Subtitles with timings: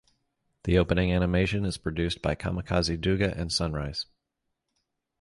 [0.63, 4.07] The opening animation is produced by Kamikaze Douga and Sunrise.